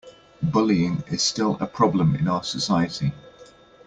[0.41, 3.13] Bullying is still a problem in our society.